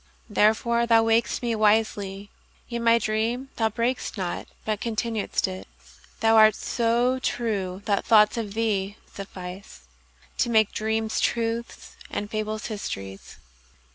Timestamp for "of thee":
8.35-8.97